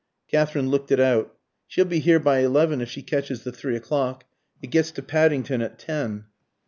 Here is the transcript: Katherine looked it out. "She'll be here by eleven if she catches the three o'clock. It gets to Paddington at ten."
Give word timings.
Katherine 0.27 0.69
looked 0.69 0.91
it 0.91 0.99
out. 0.99 1.37
"She'll 1.67 1.85
be 1.85 1.99
here 1.99 2.19
by 2.19 2.39
eleven 2.39 2.81
if 2.81 2.89
she 2.89 3.03
catches 3.03 3.43
the 3.43 3.51
three 3.51 3.75
o'clock. 3.75 4.23
It 4.59 4.71
gets 4.71 4.89
to 4.93 5.03
Paddington 5.03 5.61
at 5.61 5.77
ten." 5.77 6.25